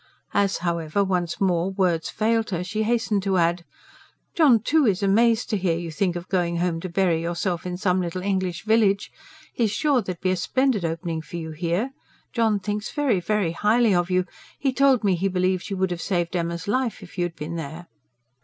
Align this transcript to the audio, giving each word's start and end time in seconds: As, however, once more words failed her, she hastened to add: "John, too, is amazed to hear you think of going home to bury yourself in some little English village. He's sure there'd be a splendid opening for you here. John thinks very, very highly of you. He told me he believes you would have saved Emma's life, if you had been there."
As, 0.33 0.57
however, 0.65 1.03
once 1.03 1.39
more 1.39 1.69
words 1.69 2.09
failed 2.09 2.49
her, 2.49 2.63
she 2.63 2.81
hastened 2.81 3.21
to 3.21 3.37
add: 3.37 3.63
"John, 4.33 4.59
too, 4.59 4.87
is 4.87 5.03
amazed 5.03 5.47
to 5.51 5.57
hear 5.57 5.77
you 5.77 5.91
think 5.91 6.15
of 6.15 6.27
going 6.27 6.57
home 6.57 6.79
to 6.81 6.89
bury 6.89 7.21
yourself 7.21 7.67
in 7.67 7.77
some 7.77 8.01
little 8.01 8.23
English 8.23 8.65
village. 8.65 9.11
He's 9.53 9.69
sure 9.69 10.01
there'd 10.01 10.19
be 10.19 10.31
a 10.31 10.35
splendid 10.37 10.83
opening 10.83 11.21
for 11.21 11.35
you 11.35 11.51
here. 11.51 11.91
John 12.33 12.59
thinks 12.59 12.89
very, 12.89 13.19
very 13.19 13.51
highly 13.51 13.93
of 13.93 14.09
you. 14.09 14.25
He 14.57 14.73
told 14.73 15.03
me 15.03 15.13
he 15.13 15.27
believes 15.27 15.69
you 15.69 15.77
would 15.77 15.91
have 15.91 16.01
saved 16.01 16.35
Emma's 16.35 16.67
life, 16.67 17.03
if 17.03 17.19
you 17.19 17.25
had 17.25 17.35
been 17.35 17.55
there." 17.55 17.85